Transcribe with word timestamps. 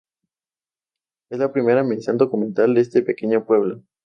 Es 1.29 1.37
la 1.37 1.51
primera 1.53 1.83
mención 1.83 2.17
documental 2.17 2.73
de 2.73 2.81
este 2.81 3.03
pequeño 3.03 3.45
pueblo. 3.45 3.83